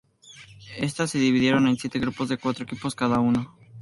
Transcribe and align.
Estas 0.77 1.11
se 1.11 1.19
dividieron 1.19 1.67
en 1.67 1.77
siete 1.77 1.99
grupos 1.99 2.27
de 2.27 2.39
cuatro 2.39 2.63
equipos 2.63 2.95
cada 2.95 3.19
uno. 3.19 3.55